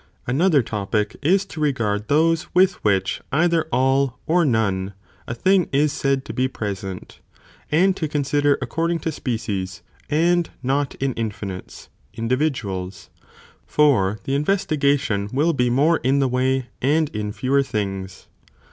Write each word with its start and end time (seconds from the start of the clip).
air, 0.27 0.33
ἃ 0.33 0.35
Another 0.35 0.63
(topic) 0.63 1.15
is, 1.21 1.45
to 1.45 1.59
regard 1.59 2.07
those 2.07 2.47
with 2.55 2.83
which, 2.83 3.21
examine 3.31 3.51
the 3.51 3.55
@ither 3.57 3.67
all 3.71 4.17
or 4.25 4.43
none, 4.43 4.93
a 5.27 5.35
thing 5.35 5.69
is 5.71 5.93
said 5.93 6.25
to 6.25 6.33
be 6.33 6.47
present, 6.47 7.07
das 7.07 7.19
pire 7.69 7.81
and 7.83 7.95
to 7.95 8.07
consider 8.07 8.57
according 8.63 8.97
to 8.97 9.11
species 9.11 9.83
and 10.09 10.49
not 10.63 10.95
in 10.95 11.13
"_Infinites, 11.19 11.89
(individuals,) 12.15 13.11
for 13.67 14.17
the 14.23 14.33
investigation 14.33 15.29
(will 15.31 15.53
be) 15.53 15.69
more 15.69 15.97
in 15.97 16.17
the 16.17 16.27
way 16.27 16.69
and 16.81 17.09
in 17.09 17.31
fewer 17.31 17.61
things! 17.61 18.27